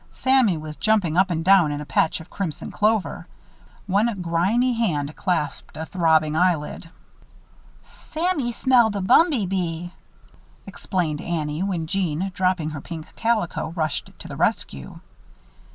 [0.13, 3.27] Sammy was jumping up and down in a patch of crimson clover.
[3.85, 6.89] One grimy hand clasped a throbbing eyelid.
[8.07, 9.93] "Sammy smelled a bumby bee,"
[10.65, 15.01] explained Annie, when Jeanne, dropping her pink calico, rushed to the rescue.